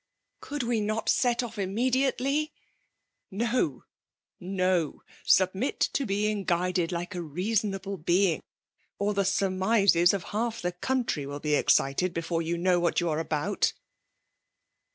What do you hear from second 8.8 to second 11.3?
or the surmises of half the country